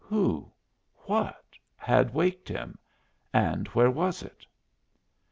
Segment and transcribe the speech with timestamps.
[0.05, 0.51] Who
[1.05, 2.79] what had waked him,
[3.35, 4.47] and where was it?